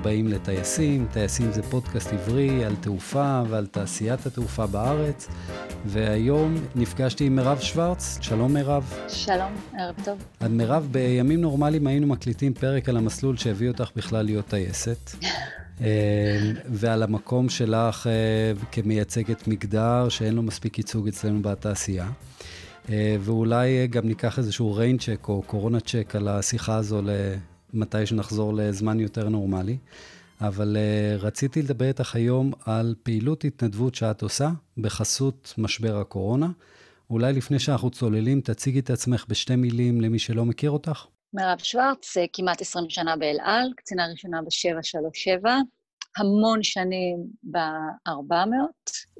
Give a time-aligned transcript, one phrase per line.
[0.00, 1.06] הבאים לטייסים.
[1.12, 5.28] טייסים זה פודקאסט עברי על תעופה ועל תעשיית התעופה בארץ.
[5.86, 8.18] והיום נפגשתי עם מירב שוורץ.
[8.20, 8.94] שלום מירב.
[9.08, 10.18] שלום, ערב טוב.
[10.40, 15.10] אז מירב, בימים נורמליים היינו מקליטים פרק על המסלול שהביא אותך בכלל להיות טייסת.
[15.84, 18.12] אה, ועל המקום שלך אה,
[18.72, 22.08] כמייצגת מגדר שאין לו מספיק ייצוג אצלנו בתעשייה.
[22.90, 27.02] אה, ואולי גם ניקח איזשהו ריין צ'ק או קורונה צ'ק על השיחה הזו
[27.74, 29.76] למתי שנחזור לזמן יותר נורמלי.
[30.40, 36.48] אבל uh, רציתי לדבר איתך היום על פעילות התנדבות שאת עושה בחסות משבר הקורונה.
[37.10, 41.06] אולי לפני שאנחנו צוללים, תציגי את עצמך בשתי מילים למי שלא מכיר אותך.
[41.32, 45.48] מירב שוורץ, כמעט 20 שנה באל על, קצינה ראשונה ב-737,
[46.16, 48.32] המון שנים ב-400.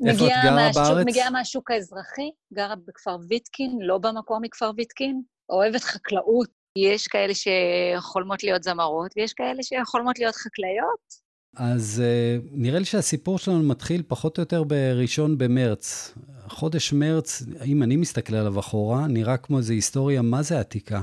[0.06, 1.06] איפה את גרה מהשוק, בארץ?
[1.06, 6.57] מגיעה מהשוק האזרחי, גרה בכפר ויטקין, לא במקור מכפר ויטקין, אוהבת חקלאות.
[6.76, 11.28] יש כאלה שחולמות להיות זמרות, ויש כאלה שחולמות להיות חקלאיות.
[11.56, 16.14] אז uh, נראה לי שהסיפור שלנו מתחיל פחות או יותר בראשון במרץ.
[16.48, 21.02] חודש מרץ, אם אני מסתכל עליו אחורה, נראה כמו איזו היסטוריה מה זה עתיקה.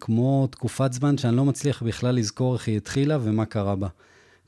[0.00, 3.88] כמו תקופת זמן שאני לא מצליח בכלל לזכור איך היא התחילה ומה קרה בה.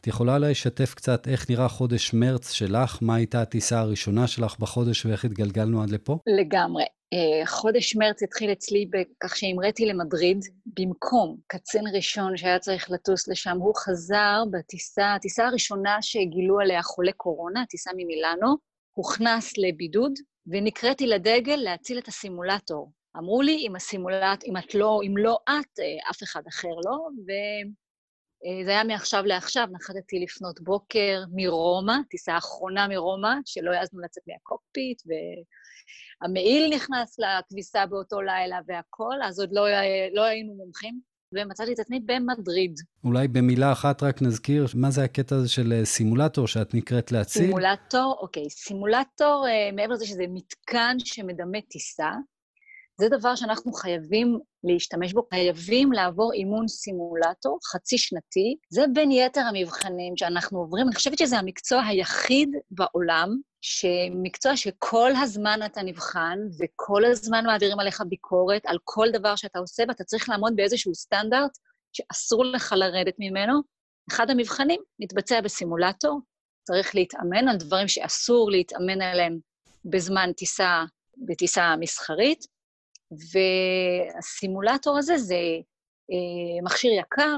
[0.00, 5.06] את יכולה לשתף קצת איך נראה חודש מרץ שלך, מה הייתה הטיסה הראשונה שלך בחודש
[5.06, 6.18] ואיך התגלגלנו עד לפה?
[6.26, 6.84] לגמרי.
[7.12, 13.56] אה, חודש מרץ התחיל אצלי בכך שהמראתי למדריד, במקום קצין ראשון שהיה צריך לטוס לשם,
[13.60, 18.56] הוא חזר בטיסה, הטיסה הראשונה שגילו עליה חולה קורונה, הטיסה ממילאנו,
[18.92, 20.12] הוכנס לבידוד,
[20.46, 22.92] ונקראתי לדגל להציל את הסימולטור.
[23.16, 27.08] אמרו לי, אם הסימולט, אם את לא, אם לא את, אה, אף אחד אחר לא,
[28.62, 35.02] וזה היה מעכשיו לעכשיו, נחתתי לפנות בוקר מרומא, טיסה אחרונה מרומא, שלא העזנו לצאת מהקוקפיט,
[36.22, 39.62] והמעיל נכנס לכביסה באותו לילה והכול, אז עוד לא,
[40.14, 41.00] לא היינו מומחים,
[41.34, 42.74] ומצאתי את עצמי במדריד.
[43.04, 47.42] אולי במילה אחת רק נזכיר, מה זה הקטע הזה של אה, סימולטור שאת נקראת להציל?
[47.42, 48.50] סימולטור, אוקיי.
[48.50, 52.10] סימולטור, אה, מעבר לזה שזה מתקן שמדמה טיסה,
[53.00, 58.56] זה דבר שאנחנו חייבים להשתמש בו, חייבים לעבור אימון סימולטור חצי שנתי.
[58.70, 60.86] זה בין יתר המבחנים שאנחנו עוברים.
[60.86, 63.28] אני חושבת שזה המקצוע היחיד בעולם,
[63.60, 69.84] שמקצוע שכל הזמן אתה נבחן, וכל הזמן מעבירים עליך ביקורת על כל דבר שאתה עושה,
[69.88, 71.58] ואתה צריך לעמוד באיזשהו סטנדרט
[71.92, 73.60] שאסור לך לרדת ממנו.
[74.10, 76.20] אחד המבחנים מתבצע בסימולטור,
[76.66, 79.38] צריך להתאמן על דברים שאסור להתאמן עליהם
[79.84, 80.84] בזמן טיסה,
[81.16, 82.55] בטיסה מסחרית,
[83.10, 85.36] והסימולטור הזה זה
[86.12, 87.36] אה, מכשיר יקר.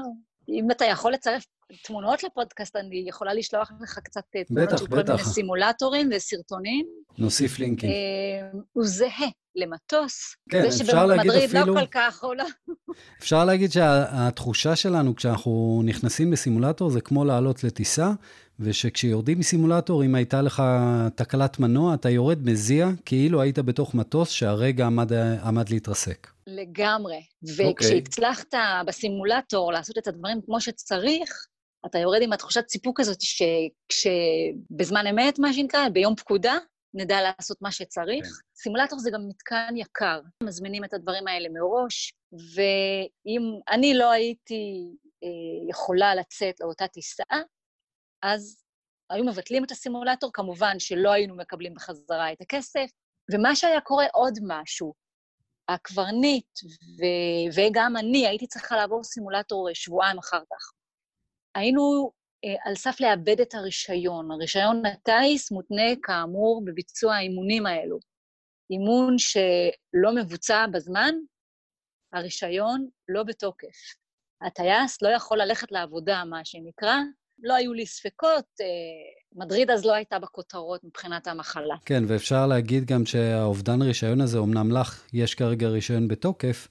[0.49, 1.45] אם אתה יכול לצרף
[1.83, 6.85] תמונות לפודקאסט, אני יכולה לשלוח לך קצת אה, תמונות של כל מיני סימולטורים וסרטונים.
[7.17, 7.89] נוסיף לינקים.
[7.89, 10.35] אה, הוא זהה למטוס.
[10.49, 11.47] כן, אפשר להגיד אפילו...
[11.47, 12.43] זה שבמדריד לא כל כך עולה.
[13.21, 18.11] אפשר להגיד שהתחושה שלנו כשאנחנו נכנסים לסימולטור זה כמו לעלות לטיסה,
[18.59, 20.63] ושכשיורדים מסימולטור, אם הייתה לך
[21.15, 26.27] תקלת מנוע, אתה יורד מזיע, כאילו היית בתוך מטוס שהרגע עמד, עמד להתרסק.
[26.47, 27.21] לגמרי.
[27.57, 28.83] וכשהצלחת okay.
[28.85, 31.47] בסימולטור לעשות את הדברים כמו שצריך,
[31.85, 36.57] אתה יורד עם התחושת סיפוק הזאת שכשבזמן אמת, מה שנקרא, ביום פקודה,
[36.93, 38.25] נדע לעשות מה שצריך.
[38.25, 38.61] Okay.
[38.61, 40.19] סימולטור זה גם מתקן יקר.
[40.43, 44.93] מזמינים את הדברים האלה מראש, ואם אני לא הייתי
[45.23, 47.23] אה, יכולה לצאת לאותה טיסה,
[48.23, 48.63] אז
[49.09, 52.89] היו מבטלים את הסימולטור, כמובן שלא היינו מקבלים בחזרה את הכסף,
[53.33, 54.93] ומה שהיה קורה עוד משהו,
[55.69, 56.59] הקברניט
[56.99, 60.71] ו- וגם אני הייתי צריכה לעבור סימולטור שבועיים אחר כך.
[61.55, 62.11] היינו
[62.45, 64.31] אה, על סף לאבד את הרישיון.
[64.31, 67.99] הרישיון הטיס מותנה, כאמור, בביצוע האימונים האלו.
[68.71, 71.15] אימון שלא מבוצע בזמן,
[72.13, 73.95] הרישיון לא בתוקף.
[74.41, 76.95] הטייס לא יכול ללכת לעבודה, מה שנקרא,
[77.43, 78.65] לא היו לי ספקות, אה,
[79.35, 81.75] מדריד אז לא הייתה בכותרות מבחינת המחלה.
[81.85, 86.67] כן, ואפשר להגיד גם שהאובדן רישיון הזה, אמנם לך יש כרגע רישיון בתוקף,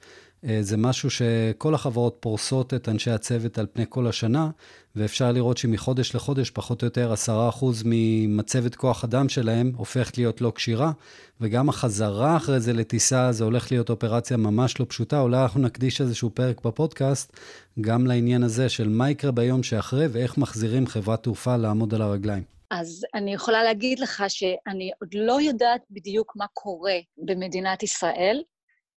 [0.60, 4.50] זה משהו שכל החברות פורסות את אנשי הצוות על פני כל השנה,
[4.96, 7.14] ואפשר לראות שמחודש לחודש, פחות או יותר
[7.60, 10.92] 10% ממצבת כוח אדם שלהם הופכת להיות לא כשירה,
[11.40, 15.20] וגם החזרה אחרי זה לטיסה, זה הולך להיות אופרציה ממש לא פשוטה.
[15.20, 17.36] אולי אנחנו נקדיש איזשהו פרק בפודקאסט,
[17.80, 22.42] גם לעניין הזה של מה יקרה ביום שאחרי, ואיך מחזירים חברת תעופה לעמוד על הרגליים.
[22.70, 28.42] אז אני יכולה להגיד לך שאני עוד לא יודעת בדיוק מה קורה במדינת ישראל,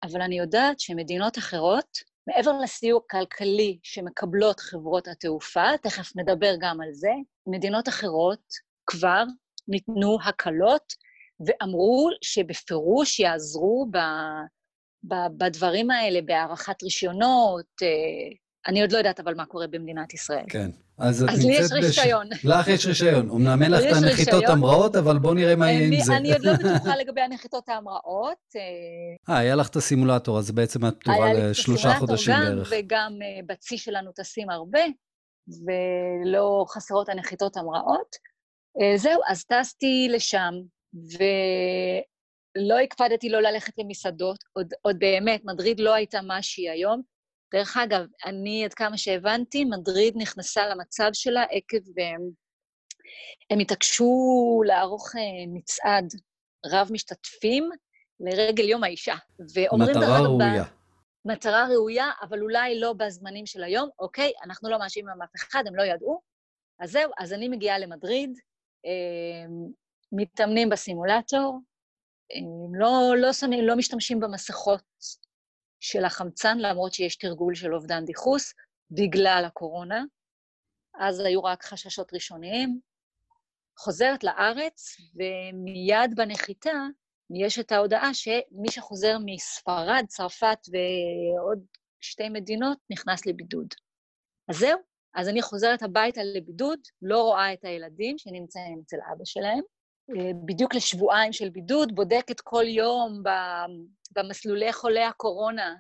[0.03, 6.93] אבל אני יודעת שמדינות אחרות, מעבר לסיוע כלכלי שמקבלות חברות התעופה, תכף נדבר גם על
[6.93, 7.11] זה,
[7.47, 8.43] מדינות אחרות
[8.87, 9.25] כבר
[9.69, 10.93] ניתנו הקלות
[11.47, 13.99] ואמרו שבפירוש יעזרו ב,
[15.05, 18.37] ב, בדברים האלה, בהארכת רישיונות, אה,
[18.69, 20.45] אני עוד לא יודעת אבל מה קורה במדינת ישראל.
[20.49, 20.71] כן.
[20.99, 22.29] אז אז לי יש רישיון.
[22.31, 22.45] בש...
[22.45, 23.31] לך יש רישיון.
[23.31, 26.17] אמנם אין לך את הנחיתות המראות, אבל בוא נראה מה יהיה עם זה.
[26.17, 28.39] אני עוד לא בטוחה לגבי הנחיתות ההמראות.
[29.29, 32.73] אה, היה לך את הסימולטור, אז בעצם את פתוחה לשלושה חודשים בערך.
[32.73, 34.83] גם, וגם אה, בצי שלנו טסים הרבה,
[35.49, 38.17] ולא חסרות הנחיתות המראות.
[38.81, 40.55] אה, זהו, אז טסתי לשם,
[40.95, 47.18] ולא הקפדתי לא ללכת למסעדות, עוד, עוד באמת, מדריד לא הייתה מה שהיא היום.
[47.55, 51.77] דרך אגב, אני, עד כמה שהבנתי, מדריד נכנסה למצב שלה עקב...
[51.77, 52.17] הם, אה,
[53.51, 55.21] הם התעקשו לערוך אה,
[55.55, 56.05] מצעד
[56.67, 57.71] רב-משתתפים
[58.21, 59.15] לרגל יום האישה.
[59.73, 60.65] מטרה ראויה.
[61.25, 63.89] מטרה ראויה, אבל אולי לא בזמנים של היום.
[63.99, 66.21] אוקיי, אנחנו לא מאשימים אף אחד, הם לא ידעו.
[66.81, 68.39] אז זהו, אז אני מגיעה למדריד,
[68.87, 69.51] אה,
[70.13, 71.61] מתאמנים בסימולטור,
[72.79, 74.83] לא, לא, שמים, לא משתמשים במסכות
[75.81, 78.55] של החמצן, למרות שיש תרגול של אובדן דיחוס,
[78.91, 80.05] בגלל הקורונה.
[81.01, 82.81] אז היו רק חששות ראשוניים.
[83.79, 86.73] חוזרת לארץ, ומיד בנחיתה
[87.31, 91.67] יש את ההודעה שמי שחוזר מספרד, צרפת ועוד
[92.01, 93.69] שתי מדינות נכנס לבידוד.
[94.49, 94.81] אז זהו,
[95.15, 99.63] אז אני חוזרת הביתה לבידוד, לא רואה את הילדים שנמצאים אצל אבא שלהם,
[100.45, 103.23] בדיוק לשבועיים של בידוד, בודקת כל יום
[104.17, 105.75] במסלולי חולי הקורונה,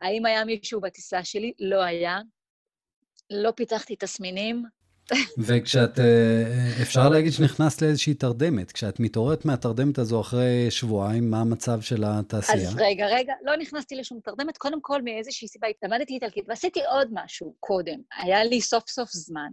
[0.00, 1.52] האם היה מישהו בטיסה שלי?
[1.58, 2.18] לא היה.
[3.30, 4.64] לא פיתחתי תסמינים.
[5.38, 8.72] וכשאת, אה, אפשר להגיד שנכנסת לאיזושהי תרדמת.
[8.72, 12.68] כשאת מתעוררת מהתרדמת הזו אחרי שבועיים, מה המצב של התעשייה?
[12.68, 14.58] אז רגע, רגע, לא נכנסתי לשום תרדמת.
[14.58, 17.98] קודם כל, מאיזושהי סיבה התלמדתי איטלקית, ועשיתי עוד משהו קודם.
[18.22, 19.48] היה לי סוף סוף זמן.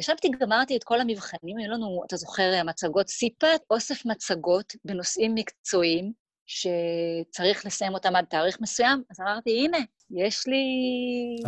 [0.00, 6.12] ישבתי, גמרתי את כל המבחנים, היו לנו, אתה זוכר, מצגות סיפת, אוסף מצגות בנושאים מקצועיים,
[6.46, 9.78] שצריך לסיים אותם עד תאריך מסוים, אז אמרתי, הנה,
[10.10, 10.64] יש לי...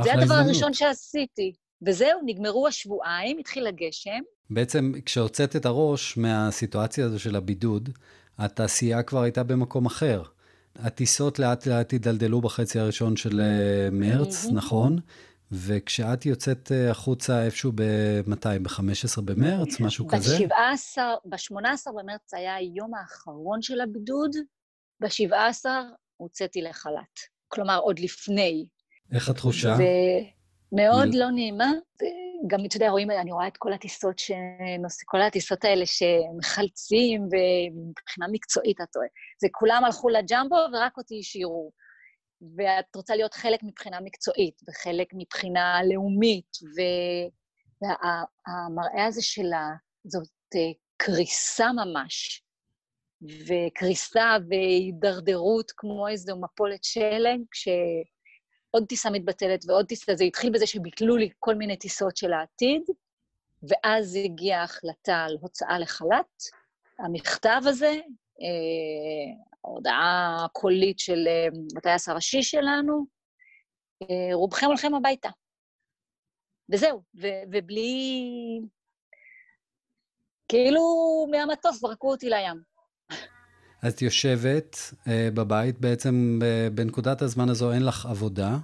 [0.04, 0.46] זה הדבר הזדמנות.
[0.46, 1.52] הראשון שעשיתי.
[1.87, 4.20] וזהו, נגמרו השבועיים, התחיל הגשם.
[4.50, 7.88] בעצם, כשהוצאת את הראש מהסיטואציה הזו של הבידוד,
[8.38, 10.22] התעשייה כבר הייתה במקום אחר.
[10.76, 14.99] הטיסות לאט לאט הידלדלו בחצי הראשון של אה, מרץ, נכון?
[15.52, 18.58] וכשאת יוצאת אה, החוצה איפשהו ב-מתי?
[18.62, 20.38] ב-15 במרץ, משהו כזה?
[21.25, 24.31] ב-18 במרץ היה היום האחרון של הבידוד,
[25.00, 25.64] ב-17
[26.16, 27.20] הוצאתי לחל"ת.
[27.49, 28.66] כלומר, עוד לפני.
[29.12, 29.75] איך התחושה?
[30.72, 31.12] ומאוד מ...
[31.14, 31.72] לא נעימה.
[32.46, 35.02] גם, אתה יודע, רואים, אני רואה את כל הטיסות שנוס...
[35.04, 39.08] כל הטיסות האלה שמחלצים, ומבחינה מקצועית, אתה רואה.
[39.40, 41.70] זה כולם הלכו לג'מבו ורק אותי השאירו.
[42.56, 46.56] ואת רוצה להיות חלק מבחינה מקצועית, וחלק מבחינה לאומית,
[47.82, 49.06] והמראה וה...
[49.06, 49.68] הזה שלה,
[50.04, 50.60] זאת אה,
[50.96, 52.42] קריסה ממש.
[53.22, 61.16] וקריסה והידרדרות כמו איזו מפולת שלג, כשעוד טיסה מתבטלת ועוד טיסה, זה התחיל בזה שביטלו
[61.16, 62.82] לי כל מיני טיסות של העתיד,
[63.68, 66.42] ואז הגיעה ההחלטה על הוצאה לחל"ת.
[66.98, 67.90] המכתב הזה,
[68.40, 73.06] אה, ההודעה הקולית של אה, הטייס הראשי שלנו,
[74.03, 75.29] אה, רובכם הולכים הביתה.
[76.73, 78.23] וזהו, ו- ובלי...
[80.49, 80.82] כאילו
[81.31, 82.62] מהמטוס זרקו אותי לים.
[83.88, 84.76] את יושבת
[85.09, 88.57] אה, בבית, בעצם אה, בנקודת הזמן הזו אין לך עבודה,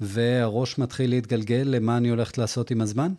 [0.00, 3.12] והראש מתחיל להתגלגל למה אני הולכת לעשות עם הזמן?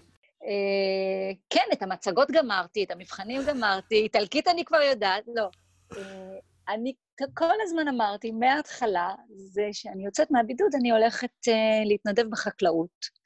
[0.44, 5.50] אה, כן, את המצגות גמרתי, את המבחנים גמרתי, איטלקית אני כבר יודעת, לא.
[5.98, 6.38] אה,
[6.70, 6.94] אני
[7.34, 13.26] כל הזמן אמרתי, מההתחלה, זה שאני יוצאת מהבידוד, אני הולכת אה, להתנדב בחקלאות.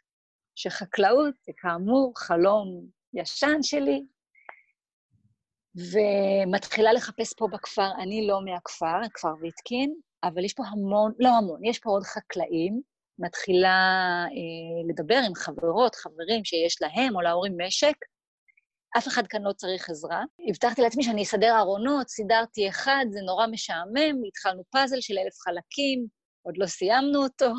[0.56, 4.06] שחקלאות זה כאמור חלום ישן שלי,
[5.76, 9.94] ומתחילה לחפש פה בכפר, אני לא מהכפר, כפר ויטקין,
[10.24, 12.82] אבל יש פה המון, לא המון, יש פה עוד חקלאים,
[13.20, 13.78] מתחילה
[14.26, 17.96] אה, לדבר עם חברות, חברים שיש להם או להורים משק,
[18.98, 20.24] אף אחד כאן לא צריך עזרה.
[20.50, 26.08] הבטחתי לעצמי שאני אסדר ארונות, סידרתי אחד, זה נורא משעמם, התחלנו פאזל של אלף חלקים,
[26.42, 27.52] עוד לא סיימנו אותו.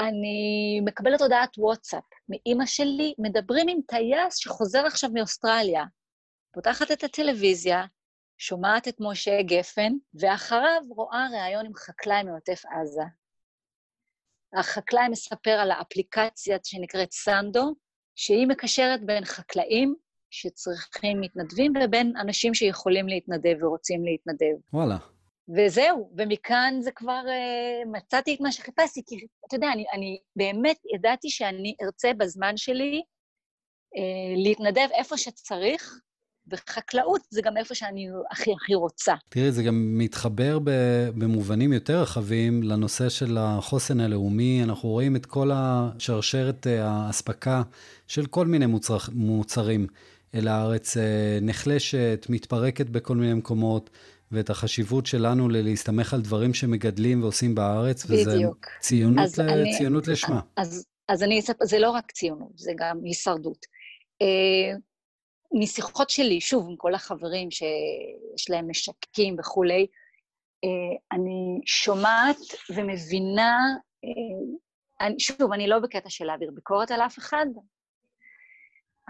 [0.00, 5.84] אני מקבלת הודעת וואטסאפ מאימא שלי, מדברים עם טייס שחוזר עכשיו מאוסטרליה.
[6.54, 7.84] פותחת את הטלוויזיה,
[8.38, 13.02] שומעת את משה גפן, ואחריו רואה ראיון עם חקלאי מעוטף עזה.
[14.58, 17.74] החקלאי מספר על האפליקציה שנקראת סנדו,
[18.14, 19.94] שהיא מקשרת בין חקלאים
[20.30, 24.56] שצריכים מתנדבים ובין אנשים שיכולים להתנדב ורוצים להתנדב.
[24.72, 24.96] וואלה.
[25.56, 29.16] וזהו, ומכאן זה כבר, uh, מצאתי את מה שחיפשתי, כי
[29.46, 33.02] אתה יודע, אני, אני באמת ידעתי שאני ארצה בזמן שלי
[33.96, 34.00] uh,
[34.36, 36.00] להתנדב איפה שצריך,
[36.50, 39.14] וחקלאות זה גם איפה שאני הכי הכי רוצה.
[39.28, 40.58] תראי, זה גם מתחבר
[41.14, 44.60] במובנים יותר רחבים לנושא של החוסן הלאומי.
[44.64, 47.62] אנחנו רואים את כל השרשרת אה, האספקה
[48.06, 49.86] של כל מיני מוצר, מוצרים
[50.34, 53.90] אל הארץ אה, נחלשת, מתפרקת בכל מיני מקומות.
[54.32, 58.66] ואת החשיבות שלנו להסתמך על דברים שמגדלים ועושים בארץ, וזה בדיוק.
[58.80, 59.42] ציונות, ל...
[59.42, 60.40] אני, ציונות לשמה.
[60.56, 63.66] אז, אז אני אספר, זה לא רק ציונות, זה גם הישרדות.
[64.22, 64.78] אה,
[65.52, 69.86] משיחות שלי, שוב, עם כל החברים שיש להם משקים וכולי,
[70.64, 72.36] אה, אני שומעת
[72.70, 73.58] ומבינה,
[74.04, 77.46] אה, אני, שוב, אני לא בקטע של להעביר ביקורת על אף אחד,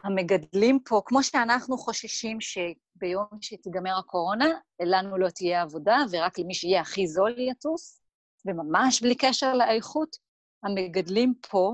[0.04, 4.48] המגדלים פה, כמו שאנחנו חוששים שביום שתיגמר הקורונה,
[4.82, 8.00] לנו לא תהיה עבודה, ורק למי שיהיה הכי זול יטוס,
[8.46, 10.16] וממש בלי קשר לאיכות,
[10.64, 11.72] המגדלים פה,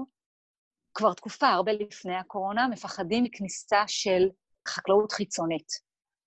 [0.95, 4.29] כבר תקופה, הרבה לפני הקורונה, מפחדים מכניסה של
[4.69, 5.69] חקלאות חיצונית.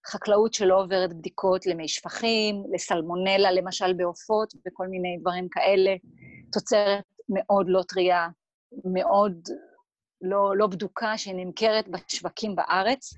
[0.08, 5.96] חקלאות שלא עוברת בדיקות למי שפכים, לסלמונלה, למשל בעופות, וכל מיני דברים כאלה.
[6.51, 8.27] תוצרת מאוד לא טרייה,
[8.94, 9.50] מאוד
[10.21, 13.13] לא, לא בדוקה, שנמכרת בשווקים בארץ,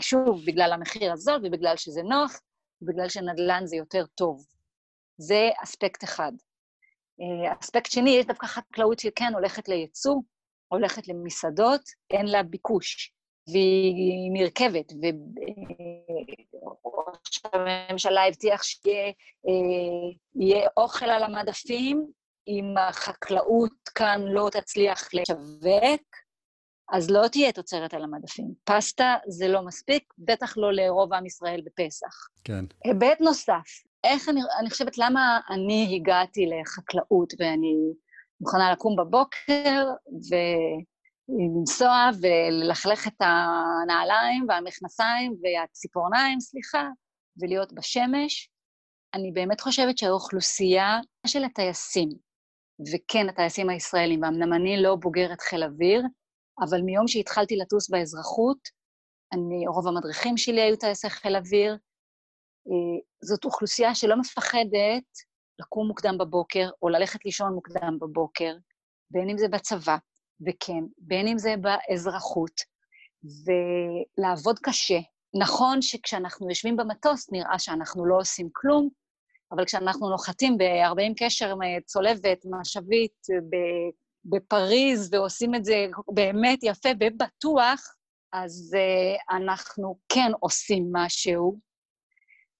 [0.00, 2.40] שוב, בגלל המחיר הזול ובגלל שזה נוח,
[2.82, 4.46] ובגלל שנדל"ן זה יותר טוב.
[5.18, 6.32] זה אספקט אחד.
[7.20, 10.14] אה, אספקט שני, יש דווקא חקלאות שכן הולכת לייצוא,
[10.68, 13.12] הולכת למסעדות, אין לה ביקוש,
[13.52, 14.92] והיא נרכבת,
[16.84, 19.12] וראש הממשלה הבטיח שיהיה
[20.62, 22.06] אה, אוכל על המדפים,
[22.48, 26.16] אם החקלאות כאן לא תצליח לשווק,
[26.92, 28.54] אז לא תהיה תוצרת על המדפים.
[28.64, 32.28] פסטה זה לא מספיק, בטח לא לרוב עם ישראל בפסח.
[32.44, 32.64] כן.
[32.84, 37.74] היבט נוסף, איך אני, אני חושבת למה אני הגעתי לחקלאות ואני
[38.40, 39.84] מוכנה לקום בבוקר
[41.28, 46.88] ולנסוע וללכלך את הנעליים והמכנסיים והציפורניים, סליחה,
[47.40, 48.50] ולהיות בשמש.
[49.14, 52.08] אני באמת חושבת שהאוכלוסייה של הטייסים,
[52.92, 56.02] וכן, הטייסים הישראלים, ואמנם אני לא בוגרת חיל אוויר,
[56.60, 58.58] אבל מיום שהתחלתי לטוס באזרחות,
[59.32, 61.72] אני, רוב המדריכים שלי היו טייסי חיל אוויר.
[62.68, 65.04] אה, זאת אוכלוסייה שלא מפחדת
[65.58, 68.56] לקום מוקדם בבוקר, או ללכת לישון מוקדם בבוקר,
[69.10, 69.96] בין אם זה בצבא,
[70.46, 72.60] וכן, בין אם זה באזרחות,
[73.24, 74.98] ולעבוד קשה.
[75.40, 78.88] נכון שכשאנחנו יושבים במטוס נראה שאנחנו לא עושים כלום,
[79.52, 81.54] אבל כשאנחנו נוחתים ב-40 קשר
[81.86, 83.26] צולבת, משאבית,
[84.28, 87.80] בפריז ועושים את זה באמת יפה ובטוח,
[88.32, 91.58] אז uh, אנחנו כן עושים משהו.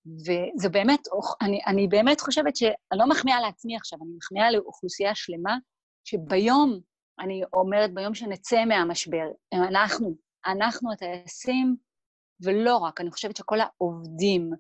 [0.07, 1.01] וזה באמת,
[1.41, 5.57] אני, אני באמת חושבת שאני לא מחמיאה לעצמי עכשיו, אני מחמיאה לאוכלוסייה שלמה,
[6.05, 6.81] שביום,
[7.21, 11.77] אני אומרת, ביום שנצא מהמשבר, אנחנו, אנחנו הטייסים,
[12.43, 14.51] ולא רק, אני חושבת שכל העובדים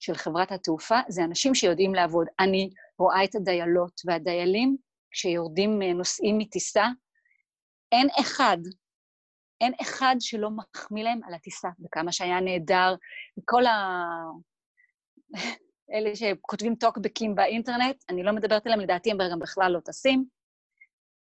[0.00, 2.26] של חברת התעופה זה אנשים שיודעים לעבוד.
[2.40, 4.76] אני רואה את הדיילות והדיילים
[5.10, 6.84] כשיורדים אה, נוסעים מטיסה,
[7.92, 8.58] אין אחד,
[9.60, 12.94] אין אחד שלא מחמיא להם על הטיסה, וכמה שהיה נהדר,
[13.38, 14.04] וכל ה...
[15.94, 20.24] אלה שכותבים טוקבקים באינטרנט, אני לא מדברת עליהם, לדעתי הם גם בכלל לא טסים.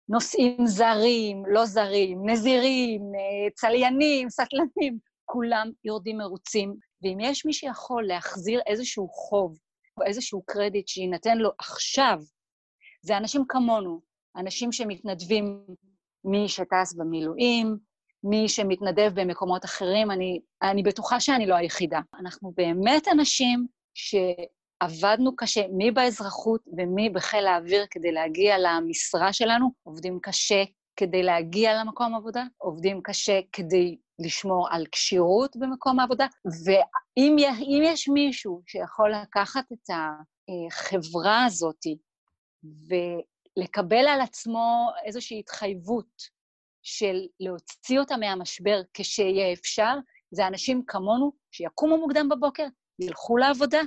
[0.09, 6.77] נוסעים זרים, לא זרים, נזירים, אה, צליינים, סטלנים, כולם יורדים מרוצים.
[7.03, 9.59] ואם יש מי שיכול להחזיר איזשהו חוב
[10.01, 12.19] או איזשהו קרדיט שיינתן לו עכשיו
[13.07, 14.01] זה אנשים כמונו,
[14.37, 15.61] אנשים שמתנדבים,
[16.25, 17.77] מי שטס במילואים,
[18.25, 22.01] מי שמתנדב במקומות אחרים, אני, אני בטוחה שאני לא היחידה.
[22.21, 30.19] אנחנו באמת אנשים שעבדנו קשה, מי באזרחות ומי בחיל האוויר כדי להגיע למשרה שלנו, עובדים
[30.23, 30.65] קשה
[30.97, 36.27] כדי להגיע למקום עבודה, עובדים קשה כדי לשמור על כשירות במקום העבודה,
[36.65, 37.37] ואם
[37.83, 39.91] יש מישהו שיכול לקחת את
[40.71, 41.81] החברה הזאת
[42.89, 46.37] ולקבל על עצמו איזושהי התחייבות
[46.83, 49.95] של להוציא אותה מהמשבר כשיהיה אפשר,
[50.31, 52.67] זה אנשים כמונו שיקומו מוקדם בבוקר,
[52.99, 53.81] ילכו לעבודה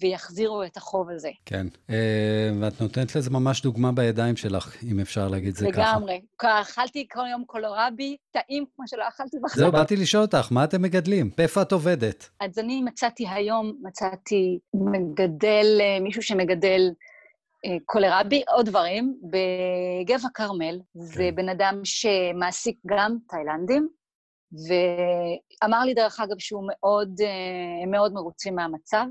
[0.00, 1.30] ויחזירו את החוב הזה.
[1.44, 5.80] כן, אה, ואת נותנת לזה ממש דוגמה בידיים שלך, אם אפשר להגיד זה ככה.
[5.80, 6.20] לגמרי.
[6.42, 9.64] אכלתי כל יום קולורבי, טעים כמו שלא אכלתי בחיים.
[9.64, 11.30] זהו, באתי לשאול אותך, מה אתם מגדלים?
[11.38, 12.30] איפה את עובדת?
[12.40, 16.80] אז אני מצאתי היום, מצאתי מגדל, אה, מישהו שמגדל
[17.84, 19.20] קולרבי, עוד דברים.
[19.22, 21.00] בגבע כרמל, כן.
[21.00, 23.88] זה בן אדם שמעסיק גם תאילנדים,
[24.52, 29.06] ואמר לי, דרך אגב, שהוא מאוד, אה, מאוד מרוצים מהמצב,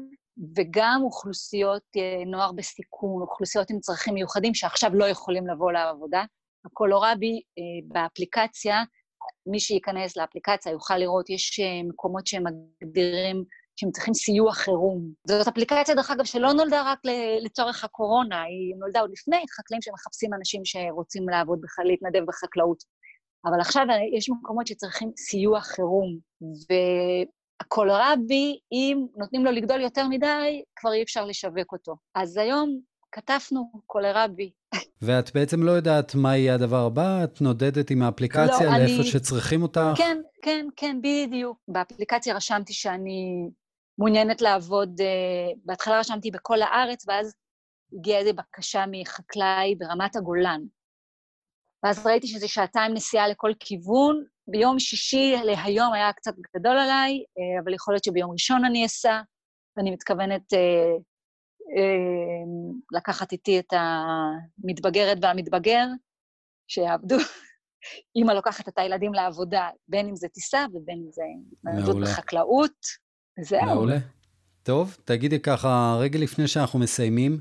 [0.55, 6.23] וגם אוכלוסיות אה, נוער בסיכון, אוכלוסיות עם צרכים מיוחדים שעכשיו לא יכולים לבוא לעבודה.
[6.65, 7.41] הקולורבי
[7.87, 8.83] באפליקציה
[9.45, 12.43] מי שייכנס לאפליקציה יוכל לראות, יש מקומות שהם
[12.83, 13.43] מגדירים
[13.79, 15.11] שהם צריכים סיוע חירום.
[15.27, 16.99] זאת אפליקציה, דרך אגב, שלא נולדה רק
[17.41, 22.83] לצורך הקורונה, היא נולדה עוד לפני, חקלאים שמחפשים אנשים שרוצים לעבוד, להתנדב בחקלאות.
[23.45, 23.85] אבל עכשיו
[24.17, 26.17] יש מקומות שצריכים סיוע חירום,
[27.61, 31.95] והקולרבי, אם נותנים לו לגדול יותר מדי, כבר אי אפשר לשווק אותו.
[32.15, 32.79] אז היום
[33.11, 34.51] כתבנו קולרבי.
[35.01, 37.23] ואת בעצם לא יודעת מה יהיה הדבר הבא?
[37.23, 39.03] את נודדת עם האפליקציה לא, לאיפה אני...
[39.03, 39.93] שצריכים אותה?
[39.97, 41.57] כן, כן, כן, בדיוק.
[41.67, 43.49] באפליקציה רשמתי שאני
[43.99, 47.33] מעוניינת לעבוד, uh, בהתחלה רשמתי בכל הארץ, ואז
[47.93, 50.61] הגיעה איזו בקשה מחקלאי ברמת הגולן.
[51.83, 54.23] ואז ראיתי שזה שעתיים נסיעה לכל כיוון.
[54.47, 59.21] ביום שישי להיום היה קצת גדול עליי, uh, אבל יכול להיות שביום ראשון אני אסע,
[59.77, 61.01] ואני מתכוונת uh,
[61.77, 65.85] uh, לקחת איתי את המתבגרת והמתבגר,
[66.67, 67.15] שיעבדו.
[68.15, 73.08] אימא לוקחת את הילדים לעבודה, בין אם זה טיסה ובין אם זה התנדבות בחקלאות.
[73.41, 73.65] זהו.
[73.65, 73.97] מעולה.
[74.63, 77.39] טוב, תגידי ככה, רגע לפני שאנחנו מסיימים,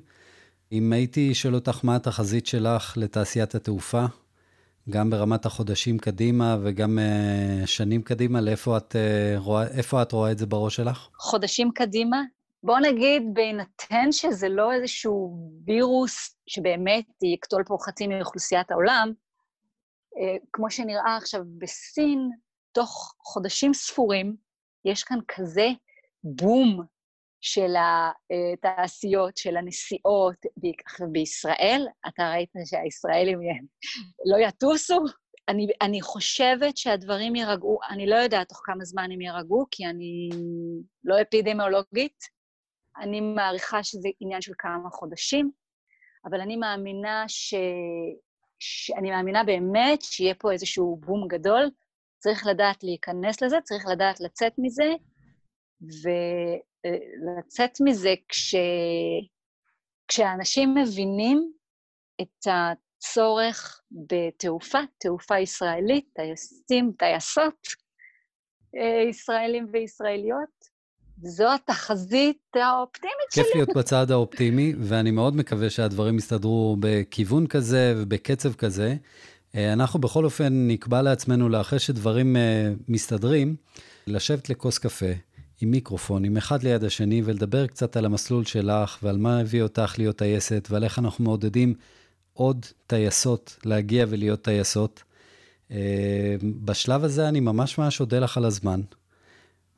[0.72, 4.04] אם הייתי שואל אותך מה התחזית שלך לתעשיית התעופה,
[4.90, 10.32] גם ברמת החודשים קדימה וגם uh, שנים קדימה, לאיפה את, uh, רואה, איפה את רואה
[10.32, 11.08] את זה בראש שלך?
[11.18, 12.22] חודשים קדימה?
[12.62, 19.12] בוא נגיד, בהינתן שזה לא איזשהו וירוס שבאמת יקטול פה חצי מאוכלוסיית העולם,
[20.14, 22.30] uh, כמו שנראה עכשיו בסין,
[22.72, 24.36] תוך חודשים ספורים,
[24.84, 25.68] יש כאן כזה
[26.24, 26.82] בום
[27.40, 30.36] של התעשיות, של הנסיעות
[31.12, 31.86] בישראל.
[32.08, 33.38] אתה ראית שהישראלים
[34.26, 35.04] לא יטוסו?
[35.48, 40.28] אני, אני חושבת שהדברים יירגעו, אני לא יודעת תוך כמה זמן הם יירגעו, כי אני
[41.04, 42.38] לא אפידמיולוגית.
[43.00, 45.50] אני מעריכה שזה עניין של כמה חודשים,
[46.24, 47.54] אבל אני מאמינה ש...
[48.58, 48.90] ש...
[48.90, 51.70] אני מאמינה באמת שיהיה פה איזשהו בום גדול.
[52.18, 54.92] צריך לדעת להיכנס לזה, צריך לדעת לצאת מזה,
[55.82, 58.54] ולצאת מזה כש...
[60.08, 61.52] כשאנשים מבינים
[62.20, 67.66] את הצורך בתעופה, תעופה ישראלית, טייסים, טייסות
[68.76, 70.68] אה, ישראלים וישראליות,
[71.22, 73.44] זו התחזית האופטימית שלי.
[73.44, 78.94] כיף להיות בצד האופטימי, ואני מאוד מקווה שהדברים יסתדרו בכיוון כזה ובקצב כזה.
[79.54, 83.56] אה, אנחנו בכל אופן נקבע לעצמנו, לאחרי שדברים אה, מסתדרים,
[84.06, 85.12] לשבת לכוס קפה,
[85.60, 90.16] עם מיקרופונים, אחד ליד השני, ולדבר קצת על המסלול שלך ועל מה הביא אותך להיות
[90.16, 91.74] טייסת ועל איך אנחנו מעודדים
[92.32, 95.02] עוד טייסות להגיע ולהיות טייסות.
[95.70, 98.80] אה, בשלב הזה אני ממש ממש אודה לך על הזמן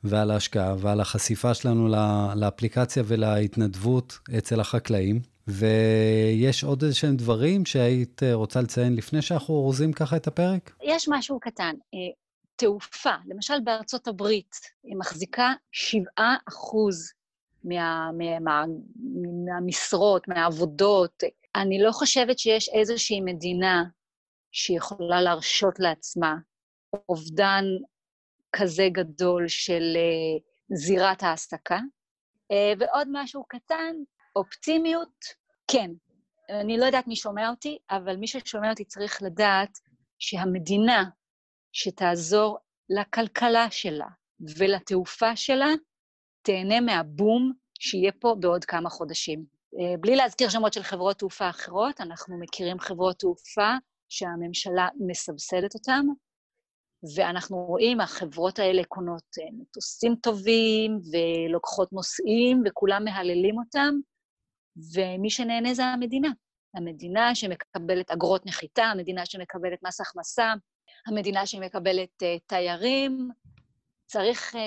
[0.03, 1.87] ועל ההשקעה ועל החשיפה שלנו
[2.35, 5.19] לאפליקציה ולהתנדבות אצל החקלאים.
[5.47, 10.71] ויש עוד איזה שהם דברים שהיית רוצה לציין לפני שאנחנו אורזים ככה את הפרק?
[10.83, 11.75] יש משהו קטן.
[12.63, 16.03] אה, תעופה, למשל בארצות הברית, היא מחזיקה 7
[16.49, 17.13] אחוז
[17.63, 18.09] מה,
[18.41, 18.63] מה,
[19.45, 21.23] מהמשרות, מהעבודות.
[21.55, 23.83] אני לא חושבת שיש איזושהי מדינה
[24.51, 26.35] שיכולה להרשות לעצמה
[27.09, 27.63] אובדן
[28.55, 31.79] כזה גדול של uh, זירת העסקה.
[32.53, 33.95] Uh, ועוד משהו קטן,
[34.35, 35.25] אופטימיות,
[35.67, 35.91] כן.
[36.49, 39.77] אני לא יודעת מי שומע אותי, אבל מי ששומע אותי צריך לדעת
[40.19, 41.03] שהמדינה
[41.73, 42.57] שתעזור
[42.89, 44.07] לכלכלה שלה
[44.57, 45.69] ולתעופה שלה,
[46.41, 49.45] תהנה מהבום שיהיה פה בעוד כמה חודשים.
[49.79, 53.71] אה, בלי להזכיר שמות של חברות תעופה אחרות, אנחנו מכירים חברות תעופה
[54.09, 56.05] שהממשלה מסבסדת אותן,
[57.15, 63.93] ואנחנו רואים, החברות האלה קונות אה, מטוסים טובים ולוקחות נוסעים, וכולם מהללים אותם,
[64.95, 66.29] ומי שנהנה זה המדינה.
[66.75, 70.53] המדינה שמקבלת אגרות נחיתה, המדינה שמקבלת מס הכנסה,
[71.07, 73.29] המדינה שמקבלת uh, תיירים.
[74.05, 74.57] צריך uh,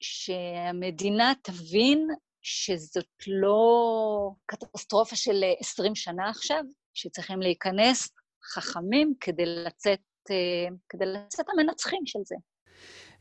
[0.00, 2.08] שהמדינה תבין
[2.42, 8.08] שזאת לא קטסטרופה של 20 שנה עכשיו, שצריכים להיכנס
[8.54, 12.36] חכמים כדי לצאת, uh, כדי לצאת המנצחים של זה.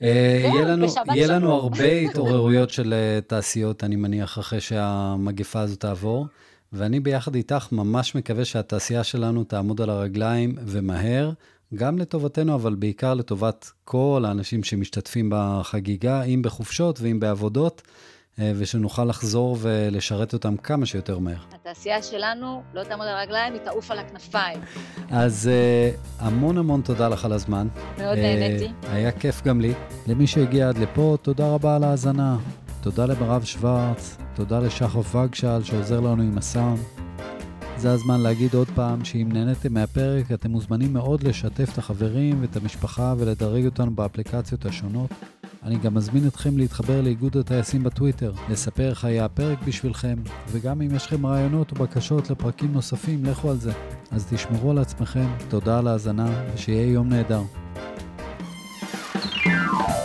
[0.02, 2.94] יהיה לנו הרבה התעוררויות של
[3.28, 6.28] תעשיות, אני מניח, אחרי שהמגפה הזאת תעבור,
[6.74, 11.32] ואני ביחד איתך ממש מקווה שהתעשייה שלנו תעמוד על הרגליים ומהר.
[11.76, 17.82] גם לטובתנו, אבל בעיקר לטובת כל האנשים שמשתתפים בחגיגה, אם בחופשות ואם בעבודות,
[18.40, 21.38] אה, ושנוכל לחזור ולשרת אותם כמה שיותר מהר.
[21.54, 24.60] התעשייה שלנו לא תעמוד על הרגליים, היא תעוף על הכנפיים.
[25.10, 27.68] אז אה, המון המון תודה לך על הזמן.
[27.98, 28.66] מאוד נהניתי.
[28.66, 29.74] אה, היה כיף גם לי.
[30.08, 32.38] למי שהגיע עד לפה, תודה רבה על ההאזנה.
[32.82, 37.07] תודה למירב שוורץ, תודה לשחף וגשל שעוזר לנו עם הסאונד.
[37.78, 42.56] זה הזמן להגיד עוד פעם שאם נהניתם מהפרק, אתם מוזמנים מאוד לשתף את החברים ואת
[42.56, 45.10] המשפחה ולדרג אותנו באפליקציות השונות.
[45.64, 50.16] אני גם מזמין אתכם להתחבר לאיגוד הטייסים בטוויטר, לספר איך היה הפרק בשבילכם,
[50.52, 53.72] וגם אם יש לכם רעיונות או בקשות לפרקים נוספים, לכו על זה.
[54.12, 57.42] אז תשמרו על עצמכם, תודה על ההאזנה, ושיהיה יום נהדר.
[59.14, 59.97] thank you